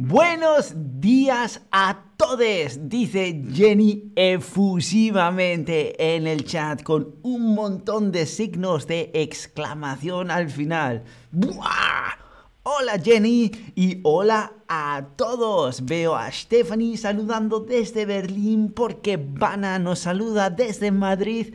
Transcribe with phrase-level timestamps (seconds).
[0.00, 8.86] Buenos días a todos, dice Jenny efusivamente en el chat con un montón de signos
[8.86, 11.02] de exclamación al final.
[11.32, 12.14] ¡Buah!
[12.62, 15.84] Hola Jenny y hola a todos.
[15.84, 21.54] Veo a Stephanie saludando desde Berlín porque Vana nos saluda desde Madrid.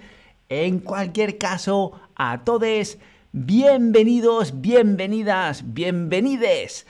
[0.49, 2.97] En cualquier caso, a todos,
[3.31, 6.85] bienvenidos, bienvenidas, bienvenides.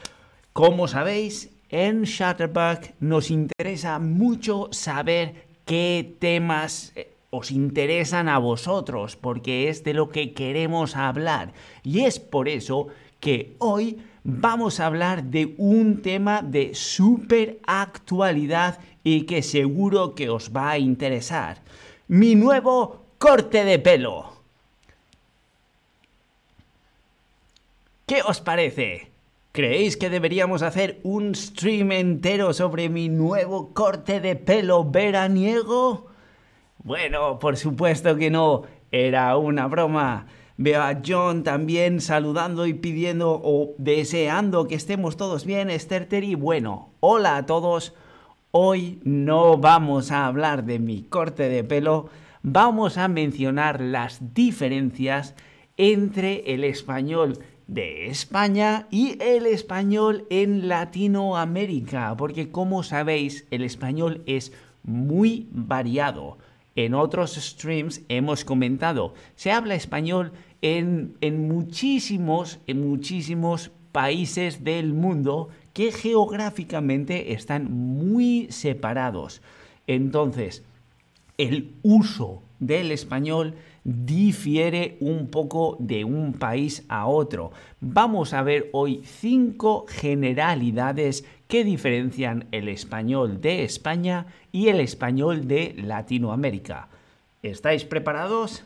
[0.54, 9.16] Como sabéis, en Shutterbug nos interesa mucho saber qué temas eh, os interesan a vosotros,
[9.16, 11.54] porque es de lo que queremos hablar.
[11.82, 12.90] Y es por eso
[13.20, 20.30] que hoy vamos a hablar de un tema de super actualidad y que seguro que
[20.30, 21.64] os va a interesar.
[22.08, 24.34] Mi nuevo corte de pelo.
[28.06, 29.13] ¿Qué os parece?
[29.56, 36.08] ¿Creéis que deberíamos hacer un stream entero sobre mi nuevo corte de pelo veraniego?
[36.80, 40.26] Bueno, por supuesto que no, era una broma.
[40.58, 46.34] Veo a John también saludando y pidiendo o deseando que estemos todos bien, Esther Terry.
[46.34, 47.94] Bueno, hola a todos.
[48.50, 52.10] Hoy no vamos a hablar de mi corte de pelo,
[52.42, 55.36] vamos a mencionar las diferencias
[55.78, 64.22] entre el español de España y el español en Latinoamérica, porque como sabéis, el español
[64.26, 64.52] es
[64.84, 66.38] muy variado.
[66.76, 74.94] En otros streams hemos comentado, se habla español en, en muchísimos, en muchísimos países del
[74.94, 79.42] mundo que geográficamente están muy separados.
[79.88, 80.64] Entonces,
[81.38, 87.52] el uso del español difiere un poco de un país a otro.
[87.82, 95.48] Vamos a ver hoy cinco generalidades que diferencian el español de España y el español
[95.48, 96.88] de Latinoamérica.
[97.42, 98.64] ¿Estáis preparados?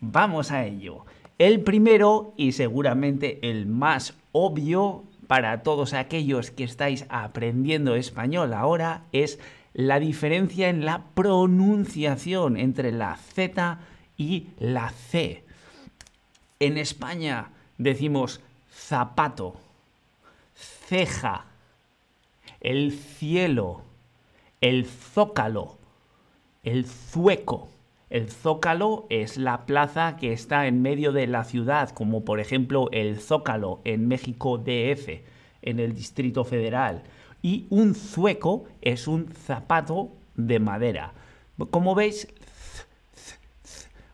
[0.00, 1.04] Vamos a ello.
[1.38, 9.04] El primero y seguramente el más obvio para todos aquellos que estáis aprendiendo español ahora
[9.12, 9.38] es
[9.74, 13.78] la diferencia en la pronunciación entre la Z
[14.16, 15.44] y la C.
[16.60, 18.40] En España decimos
[18.70, 19.56] zapato,
[20.54, 21.46] ceja,
[22.60, 23.82] el cielo,
[24.60, 25.78] el zócalo,
[26.62, 27.68] el zueco.
[28.10, 32.90] El zócalo es la plaza que está en medio de la ciudad, como por ejemplo
[32.92, 35.22] el zócalo en México DF,
[35.62, 37.04] en el Distrito Federal.
[37.42, 41.12] Y un zueco es un zapato de madera.
[41.70, 42.28] Como veis,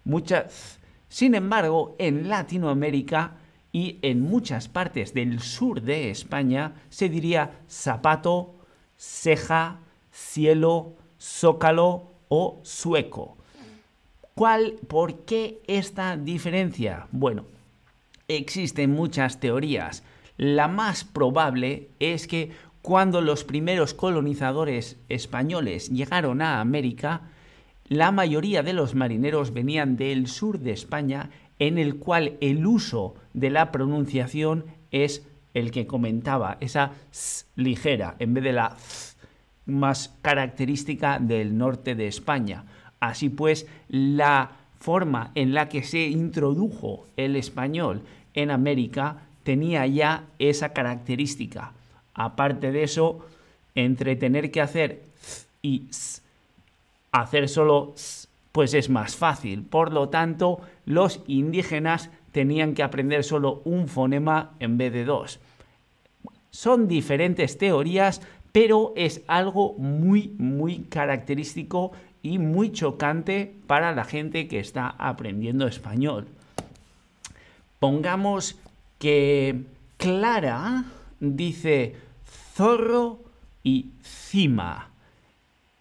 [0.05, 0.79] muchas.
[1.09, 3.37] Sin embargo, en Latinoamérica
[3.73, 8.55] y en muchas partes del sur de España se diría zapato,
[8.97, 13.37] ceja, cielo, zócalo o sueco.
[14.35, 17.09] ¿Cuál, por qué esta diferencia?
[17.11, 17.45] Bueno,
[18.29, 20.05] existen muchas teorías.
[20.37, 22.53] La más probable es que
[22.83, 27.23] cuando los primeros colonizadores españoles llegaron a América,
[27.89, 33.15] la mayoría de los marineros venían del sur de España, en el cual el uso
[33.35, 38.77] de la pronunciación es el que comentaba, esa s ligera, en vez de la
[39.67, 42.65] más característica del norte de España.
[43.01, 48.03] Así pues, la forma en la que se introdujo el español
[48.35, 51.73] en América tenía ya esa característica.
[52.19, 53.25] Aparte de eso,
[53.77, 55.03] entre tener que hacer
[55.63, 55.87] y
[57.13, 57.95] hacer solo
[58.51, 59.63] pues es más fácil.
[59.63, 65.39] Por lo tanto, los indígenas tenían que aprender solo un fonema en vez de dos.
[66.51, 68.21] Son diferentes teorías,
[68.51, 75.69] pero es algo muy, muy característico y muy chocante para la gente que está aprendiendo
[75.69, 76.27] español.
[77.79, 78.59] Pongamos
[78.99, 79.63] que
[79.99, 80.85] Clara
[81.21, 82.08] dice
[82.59, 83.21] zorro
[83.63, 84.91] y cima.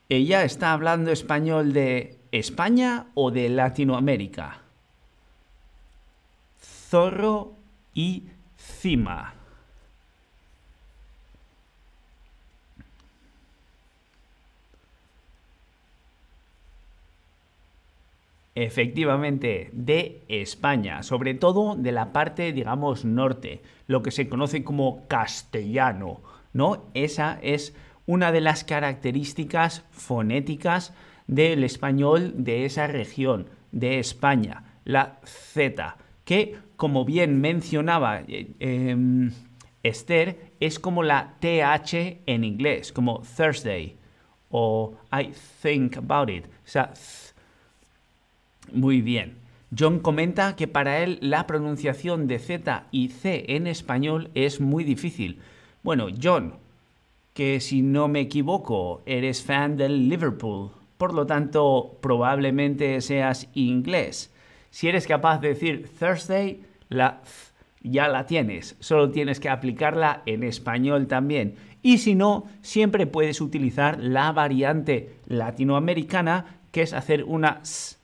[0.09, 4.61] ¿Ella está hablando español de España o de Latinoamérica?
[6.61, 7.55] Zorro
[7.95, 8.25] y
[8.57, 9.33] cima.
[18.53, 25.07] Efectivamente, de España, sobre todo de la parte, digamos, norte, lo que se conoce como
[25.07, 26.21] castellano,
[26.57, 26.83] ¿no?
[26.93, 27.73] Esa es
[28.07, 30.93] una de las características fonéticas
[31.27, 39.31] del español de esa región, de España, la Z, que, como bien mencionaba eh, em,
[39.83, 43.95] Esther es como la TH en inglés, como Thursday
[44.49, 45.31] o I
[45.61, 46.45] think about it.
[46.45, 46.93] O sea,
[48.73, 49.37] muy bien.
[49.77, 54.83] John comenta que para él la pronunciación de Z y C en español es muy
[54.83, 55.39] difícil.
[55.87, 56.55] Bueno, John,
[57.33, 64.33] que si no me equivoco, eres fan del Liverpool, por lo tanto probablemente seas inglés.
[64.69, 67.21] Si eres capaz de decir Thursday, la
[67.83, 71.55] ya la tienes, solo tienes que aplicarla en español también.
[71.81, 77.95] Y si no, siempre puedes utilizar la variante latinoamericana, que es hacer una s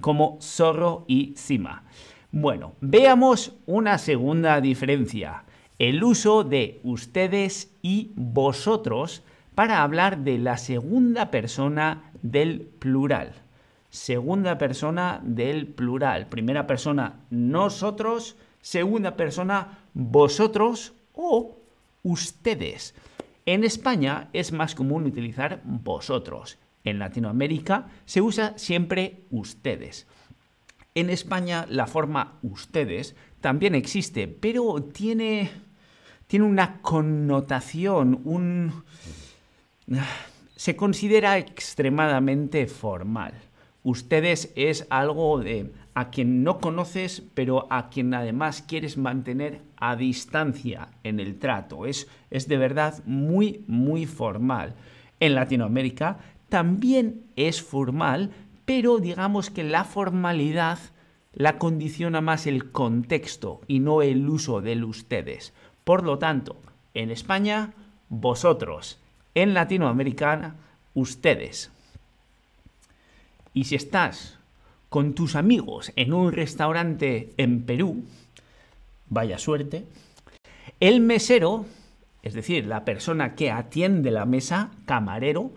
[0.00, 1.84] como zorro y cima.
[2.32, 5.44] Bueno, veamos una segunda diferencia,
[5.78, 9.22] el uso de ustedes y vosotros
[9.54, 13.32] para hablar de la segunda persona del plural.
[13.90, 16.26] Segunda persona del plural.
[16.26, 21.56] Primera persona nosotros, segunda persona vosotros o
[22.02, 22.94] ustedes.
[23.46, 26.58] En España es más común utilizar vosotros.
[26.84, 30.06] En Latinoamérica se usa siempre ustedes.
[30.94, 35.50] En España la forma ustedes también existe, pero tiene,
[36.26, 38.84] tiene una connotación, un...
[40.56, 43.34] se considera extremadamente formal.
[43.82, 49.94] Ustedes es algo de a quien no conoces, pero a quien además quieres mantener a
[49.94, 51.86] distancia en el trato.
[51.86, 54.74] Es, es de verdad muy, muy formal.
[55.20, 56.18] En Latinoamérica
[56.48, 58.32] también es formal,
[58.64, 60.78] pero digamos que la formalidad
[61.32, 65.52] la condiciona más el contexto y no el uso del ustedes.
[65.86, 66.56] Por lo tanto,
[66.94, 67.72] en España,
[68.08, 68.98] vosotros.
[69.36, 70.56] En Latinoamérica,
[70.94, 71.70] ustedes.
[73.54, 74.36] Y si estás
[74.88, 78.02] con tus amigos en un restaurante en Perú,
[79.10, 79.84] vaya suerte,
[80.80, 81.66] el mesero,
[82.24, 85.52] es decir, la persona que atiende la mesa, camarero,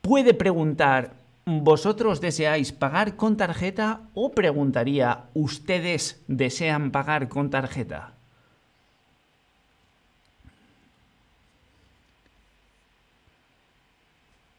[0.00, 1.14] puede preguntar,
[1.44, 8.15] ¿vosotros deseáis pagar con tarjeta o preguntaría, ¿ustedes desean pagar con tarjeta?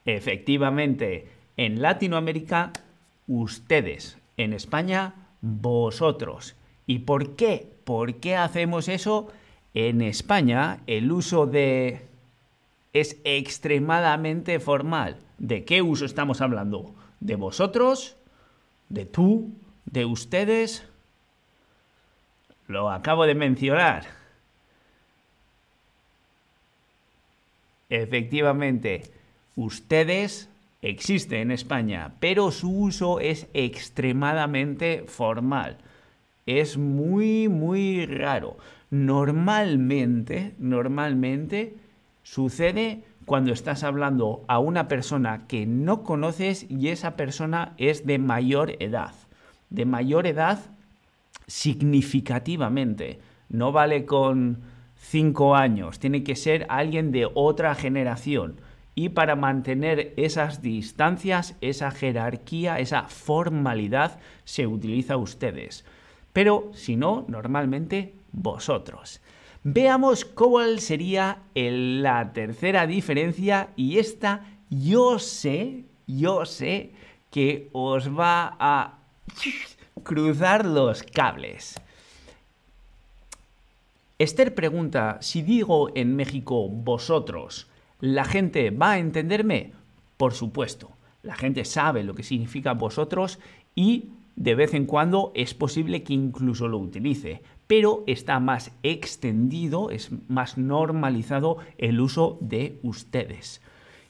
[0.07, 1.27] Efectivamente,
[1.57, 2.71] en Latinoamérica,
[3.27, 4.17] ustedes.
[4.37, 6.55] En España, vosotros.
[6.85, 7.67] ¿Y por qué?
[7.83, 9.27] ¿Por qué hacemos eso?
[9.73, 12.07] En España, el uso de
[12.93, 15.17] es extremadamente formal.
[15.39, 16.95] ¿De qué uso estamos hablando?
[17.19, 18.15] ¿De vosotros?
[18.87, 19.51] ¿De tú?
[19.83, 20.87] ¿De ustedes?
[22.67, 24.05] Lo acabo de mencionar.
[27.89, 29.03] Efectivamente,
[29.57, 30.49] ustedes
[30.81, 35.79] existen en España, pero su uso es extremadamente formal.
[36.45, 38.55] Es muy, muy raro.
[38.89, 41.75] Normalmente, normalmente,
[42.27, 48.19] Sucede cuando estás hablando a una persona que no conoces y esa persona es de
[48.19, 49.13] mayor edad.
[49.69, 50.59] De mayor edad
[51.47, 53.21] significativamente.
[53.47, 54.57] No vale con
[54.97, 58.59] 5 años, tiene que ser alguien de otra generación.
[58.99, 65.85] Y para mantener esas distancias, esa jerarquía, esa formalidad, se utiliza ustedes.
[66.33, 69.21] Pero si no, normalmente vosotros.
[69.63, 76.89] Veamos cuál sería la tercera diferencia y esta yo sé, yo sé
[77.29, 78.97] que os va a
[80.01, 81.79] cruzar los cables.
[84.17, 87.67] Esther pregunta, si digo en México vosotros,
[87.99, 89.73] ¿la gente va a entenderme?
[90.17, 90.91] Por supuesto,
[91.23, 93.39] la gente sabe lo que significa vosotros
[93.75, 99.89] y de vez en cuando es posible que incluso lo utilice, pero está más extendido,
[99.89, 103.61] es más normalizado el uso de ustedes.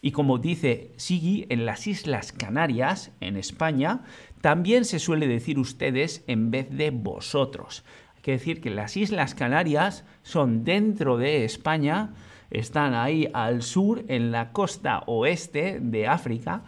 [0.01, 4.01] Y como dice Sigui, en las Islas Canarias, en España,
[4.41, 7.83] también se suele decir ustedes en vez de vosotros.
[8.15, 12.13] Hay que decir que las Islas Canarias son dentro de España,
[12.51, 16.63] están ahí al sur, en la costa oeste de África,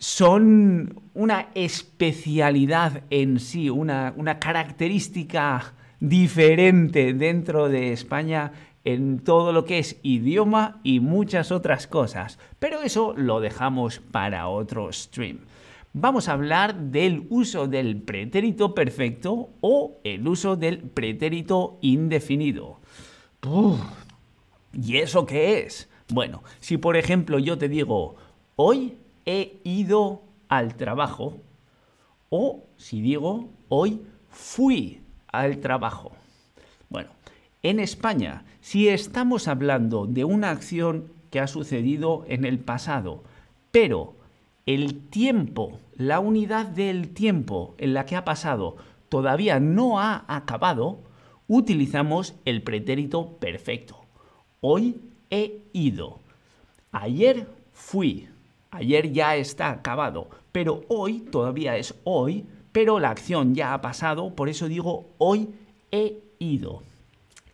[0.00, 8.52] son una especialidad en sí, una, característica diferente dentro de España
[8.84, 12.38] en todo lo que es idioma y muchas otras cosas.
[12.58, 15.40] Pero eso lo dejamos para otro stream.
[15.92, 22.80] Vamos a hablar del uso del pretérito perfecto o el uso del pretérito indefinido.
[24.72, 25.88] ¿Y eso qué es?
[26.08, 28.16] Bueno, si por ejemplo yo te digo,
[28.56, 28.96] hoy
[29.26, 31.36] he ido al trabajo
[32.28, 36.12] o si digo hoy fui al trabajo.
[36.88, 37.10] Bueno,
[37.62, 43.22] En España, si estamos hablando de una acción que ha sucedido en el pasado,
[43.70, 44.14] pero
[44.66, 48.76] el tiempo, la unidad del tiempo en la que ha pasado
[49.08, 51.00] todavía no ha acabado,
[51.48, 53.99] utilizamos el pretérito perfecto.
[54.60, 55.00] Hoy
[55.30, 56.20] he ido.
[56.92, 58.28] Ayer fui.
[58.70, 60.28] Ayer ya está acabado.
[60.52, 65.48] Pero hoy todavía es hoy, pero la acción ya ha pasado, por eso digo hoy
[65.90, 66.82] he ido.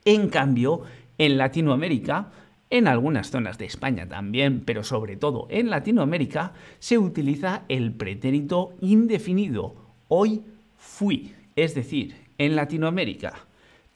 [0.04, 0.82] En cambio,
[1.18, 2.32] en Latinoamérica,
[2.70, 8.72] en algunas zonas de España también, pero sobre todo en Latinoamérica, se utiliza el pretérito
[8.80, 9.75] indefinido.
[10.08, 10.42] Hoy
[10.76, 11.34] fui.
[11.54, 13.34] Es decir, en Latinoamérica,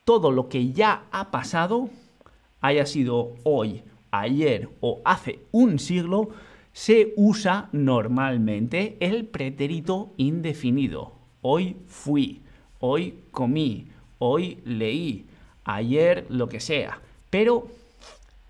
[0.05, 1.91] todo lo que ya ha pasado,
[2.61, 6.31] haya sido hoy, ayer o hace un siglo,
[6.73, 11.13] se usa normalmente el pretérito indefinido.
[11.43, 12.43] Hoy fui,
[12.79, 13.89] hoy comí,
[14.19, 15.27] hoy leí,
[15.65, 17.01] ayer lo que sea.
[17.31, 17.67] Pero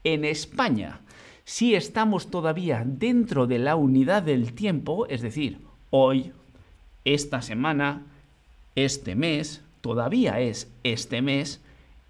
[0.05, 1.01] en España,
[1.45, 5.59] si estamos todavía dentro de la unidad del tiempo, es decir,
[5.91, 6.33] hoy,
[7.05, 8.07] esta semana,
[8.77, 11.61] este mes, todavía es este mes,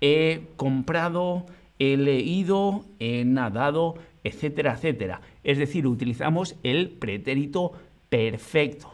[0.00, 1.46] he comprado,
[1.80, 5.22] he leído, he nadado, etcétera, etcétera.
[5.42, 7.72] Es decir, utilizamos el pretérito
[8.08, 8.88] perfecto.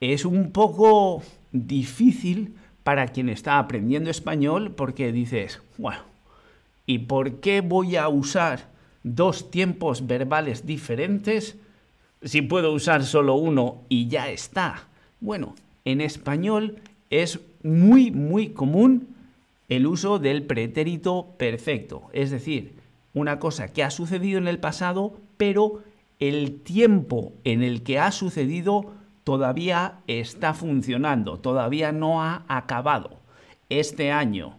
[0.00, 1.22] Es un poco
[1.52, 6.00] difícil para quien está aprendiendo español porque dices, bueno,
[6.86, 8.68] ¿y por qué voy a usar
[9.04, 11.56] dos tiempos verbales diferentes
[12.22, 14.88] si puedo usar solo uno y ya está?
[15.20, 16.78] Bueno, en español
[17.10, 19.15] es muy, muy común
[19.68, 22.76] el uso del pretérito perfecto, es decir,
[23.14, 25.82] una cosa que ha sucedido en el pasado, pero
[26.18, 28.92] el tiempo en el que ha sucedido
[29.24, 33.18] todavía está funcionando, todavía no ha acabado.
[33.68, 34.58] Este año,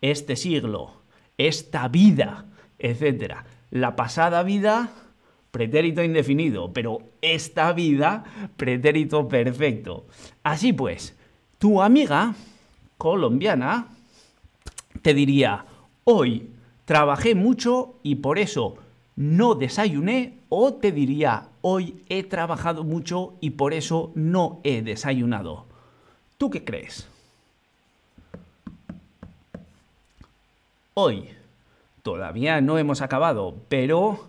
[0.00, 1.02] este siglo,
[1.36, 2.46] esta vida,
[2.78, 3.34] etc.
[3.70, 4.90] La pasada vida,
[5.50, 8.24] pretérito indefinido, pero esta vida,
[8.56, 10.06] pretérito perfecto.
[10.42, 11.16] Así pues,
[11.58, 12.34] tu amiga
[12.98, 13.95] colombiana
[15.06, 15.66] te diría,
[16.02, 16.50] hoy
[16.84, 18.74] trabajé mucho y por eso
[19.14, 25.66] no desayuné o te diría, hoy he trabajado mucho y por eso no he desayunado.
[26.38, 27.06] ¿Tú qué crees?
[30.94, 31.28] Hoy
[32.02, 34.26] todavía no hemos acabado, pero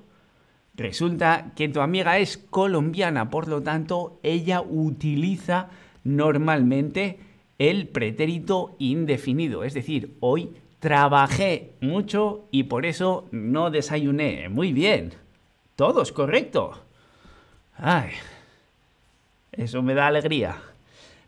[0.75, 5.69] resulta que tu amiga es colombiana, por lo tanto ella utiliza
[6.03, 7.17] normalmente
[7.57, 14.47] el pretérito indefinido, es decir, hoy Trabajé mucho y por eso no desayuné.
[14.49, 15.13] Muy bien.
[15.75, 16.73] Todo es correcto.
[17.77, 18.11] Ay,
[19.51, 20.57] eso me da alegría.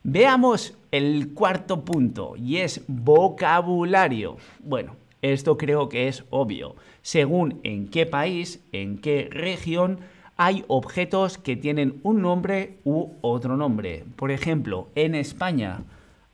[0.03, 4.38] Veamos el cuarto punto y es vocabulario.
[4.60, 6.75] Bueno, esto creo que es obvio.
[7.01, 10.00] Según en qué país, en qué región,
[10.38, 14.06] hay objetos que tienen un nombre u otro nombre.
[14.15, 15.82] Por ejemplo, en España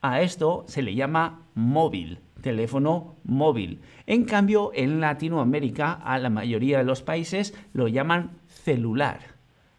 [0.02, 3.80] a esto se le llama móvil teléfono móvil.
[4.06, 9.20] En cambio, en Latinoamérica, a la mayoría de los países lo llaman celular.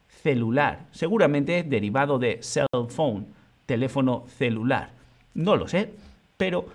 [0.08, 3.28] Celular, seguramente derivado de cell phone,
[3.66, 4.90] teléfono celular.
[5.34, 5.94] No lo sé,
[6.36, 6.66] pero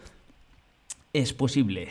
[1.11, 1.89] es posible.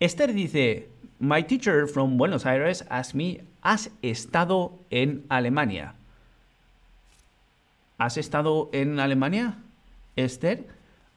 [0.00, 0.88] Esther dice,
[1.20, 5.92] My teacher from Buenos Aires asked me, ¿has estado en Alemania?
[7.98, 9.58] ¿Has estado en Alemania,
[10.16, 10.66] Esther?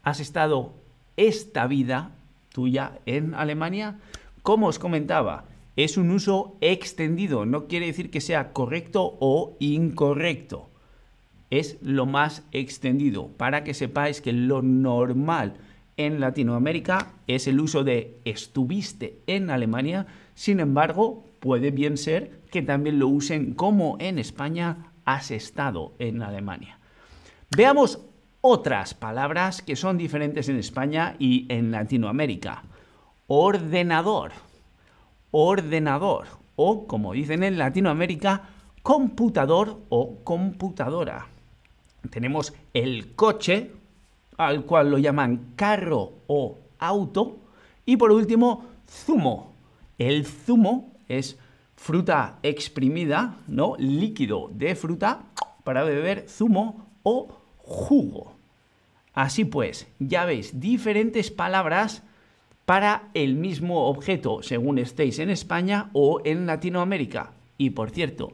[0.03, 0.73] ¿Has estado
[1.17, 2.11] esta vida
[2.53, 3.99] tuya en Alemania?
[4.43, 5.45] Como os comentaba,
[5.75, 10.69] es un uso extendido, no quiere decir que sea correcto o incorrecto.
[11.49, 15.55] Es lo más extendido para que sepáis que lo normal
[15.97, 22.61] en Latinoamérica es el uso de estuviste en Alemania, sin embargo, puede bien ser que
[22.61, 26.79] también lo usen como en España has estado en Alemania.
[27.55, 27.99] Veamos
[28.47, 32.61] otras palabras que son diferentes en España y en Latinoamérica.
[33.25, 34.33] Ordenador,
[35.31, 38.43] ordenador o, como dicen en Latinoamérica,
[38.83, 41.25] computador o computadora.
[42.11, 43.71] Tenemos el coche,
[44.37, 47.37] al cual lo llaman carro o auto.
[47.83, 49.55] Y por último, zumo.
[49.97, 51.39] El zumo es
[51.75, 53.73] fruta exprimida, ¿no?
[53.79, 55.23] Líquido de fruta
[55.63, 58.35] para beber zumo o jugo.
[59.13, 62.03] Así pues, ya veis diferentes palabras
[62.65, 67.33] para el mismo objeto según estéis en España o en Latinoamérica.
[67.57, 68.33] Y por cierto,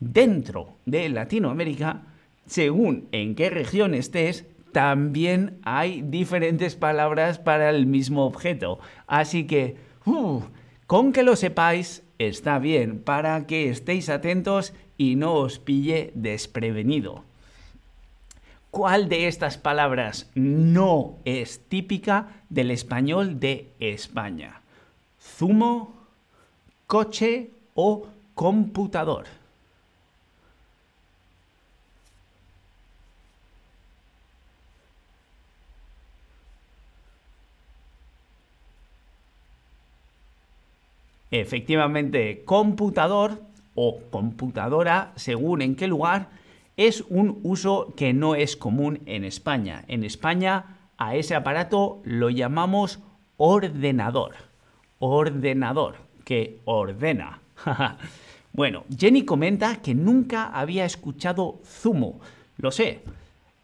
[0.00, 2.02] dentro de Latinoamérica,
[2.46, 8.78] según en qué región estés, también hay diferentes palabras para el mismo objeto.
[9.06, 10.40] Así que, uh,
[10.86, 17.24] con que lo sepáis, está bien para que estéis atentos y no os pille desprevenido.
[18.72, 24.62] ¿Cuál de estas palabras no es típica del español de España?
[25.20, 25.92] ¿Zumo,
[26.86, 29.26] coche o computador?
[41.30, 43.38] Efectivamente, computador
[43.74, 46.40] o computadora, según en qué lugar,
[46.76, 49.84] es un uso que no es común en España.
[49.88, 53.00] En España a ese aparato lo llamamos
[53.36, 54.34] ordenador.
[54.98, 57.40] Ordenador, que ordena.
[58.52, 62.20] bueno, Jenny comenta que nunca había escuchado zumo.
[62.56, 63.00] Lo sé,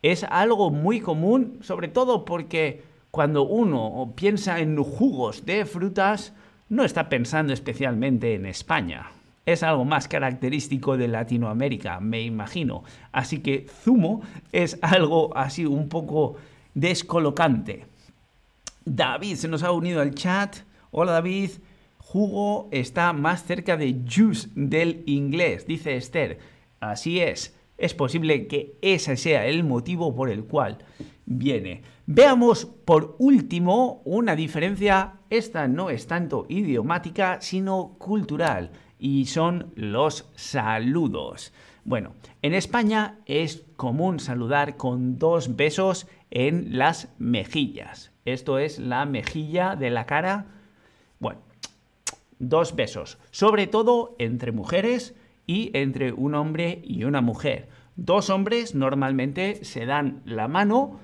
[0.03, 6.33] es algo muy común, sobre todo porque cuando uno piensa en jugos de frutas,
[6.69, 9.11] no está pensando especialmente en España.
[9.49, 12.85] Es algo más característico de Latinoamérica, me imagino.
[13.13, 14.21] Así que zumo
[14.53, 16.37] es algo así un poco
[16.75, 17.87] descolocante.
[18.85, 20.57] David se nos ha unido al chat.
[20.91, 21.53] Hola David.
[21.97, 26.41] Jugo está más cerca de juice del inglés, dice Esther.
[26.79, 27.57] Así es.
[27.79, 30.77] Es posible que ese sea el motivo por el cual
[31.25, 31.81] viene.
[32.05, 40.29] Veamos por último una diferencia, esta no es tanto idiomática, sino cultural, y son los
[40.35, 41.53] saludos.
[41.85, 42.13] Bueno,
[42.43, 48.13] en España es común saludar con dos besos en las mejillas.
[48.25, 50.47] Esto es la mejilla de la cara.
[51.19, 51.41] Bueno,
[52.39, 55.15] dos besos, sobre todo entre mujeres
[55.47, 57.69] y entre un hombre y una mujer.
[57.97, 61.01] Dos hombres normalmente se dan la mano,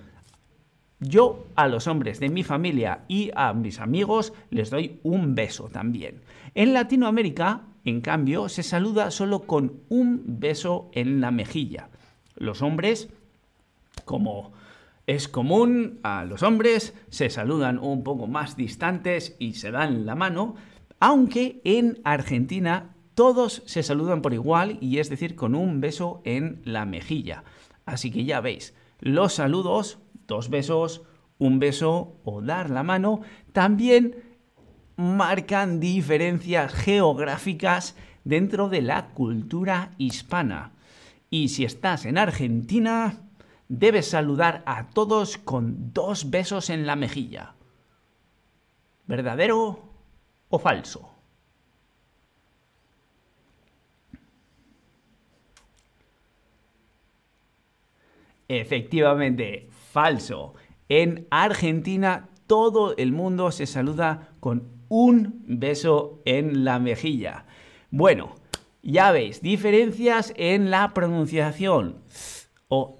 [1.08, 5.68] yo a los hombres de mi familia y a mis amigos les doy un beso
[5.68, 6.22] también.
[6.54, 11.90] En Latinoamérica, en cambio, se saluda solo con un beso en la mejilla.
[12.36, 13.10] Los hombres,
[14.04, 14.52] como
[15.06, 20.14] es común, a los hombres se saludan un poco más distantes y se dan la
[20.14, 20.56] mano,
[20.98, 26.62] aunque en Argentina todos se saludan por igual y es decir, con un beso en
[26.64, 27.44] la mejilla.
[27.84, 31.02] Así que ya veis, los saludos dos besos,
[31.38, 34.22] un beso o dar la mano, también
[34.96, 40.72] marcan diferencias geográficas dentro de la cultura hispana.
[41.30, 43.24] Y si estás en Argentina,
[43.68, 47.54] debes saludar a todos con dos besos en la mejilla.
[49.06, 49.82] ¿Verdadero
[50.48, 51.10] o falso?
[58.46, 60.54] Efectivamente, falso.
[60.88, 67.46] En Argentina todo el mundo se saluda con un beso en la mejilla.
[67.92, 68.34] Bueno,
[68.82, 72.02] ya veis, diferencias en la pronunciación
[72.66, 72.98] o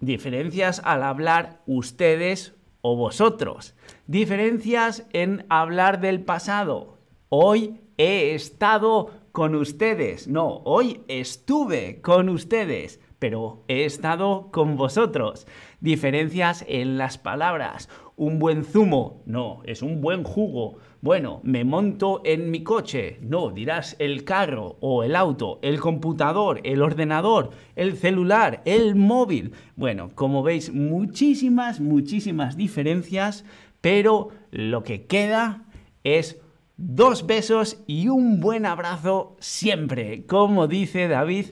[0.00, 3.76] diferencias al hablar ustedes o vosotros,
[4.08, 6.98] diferencias en hablar del pasado.
[7.28, 15.46] Hoy he estado con ustedes, no, hoy estuve con ustedes pero he estado con vosotros.
[15.80, 17.88] Diferencias en las palabras.
[18.16, 20.78] Un buen zumo, no, es un buen jugo.
[21.00, 26.60] Bueno, me monto en mi coche, no, dirás el carro o el auto, el computador,
[26.64, 29.52] el ordenador, el celular, el móvil.
[29.76, 33.44] Bueno, como veis, muchísimas, muchísimas diferencias,
[33.80, 35.64] pero lo que queda
[36.02, 36.40] es
[36.76, 41.46] dos besos y un buen abrazo siempre, como dice David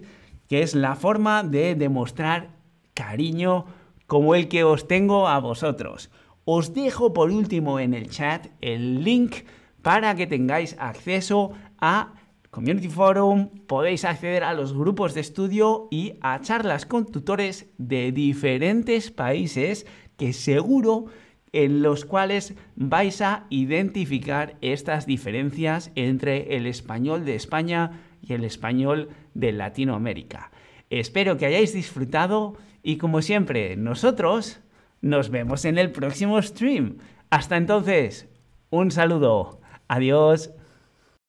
[0.48, 2.50] que es la forma de demostrar
[2.94, 3.66] cariño
[4.06, 6.10] como el que os tengo a vosotros.
[6.44, 9.36] Os dejo por último en el chat el link
[9.82, 12.14] para que tengáis acceso a
[12.50, 18.12] Community Forum, podéis acceder a los grupos de estudio y a charlas con tutores de
[18.12, 21.06] diferentes países que seguro
[21.52, 28.44] en los cuales vais a identificar estas diferencias entre el español de España y el
[28.44, 30.50] español de Latinoamérica.
[30.90, 34.60] Espero que hayáis disfrutado y como siempre, nosotros
[35.00, 36.98] nos vemos en el próximo stream.
[37.30, 38.28] Hasta entonces,
[38.70, 39.60] un saludo.
[39.88, 40.52] Adiós.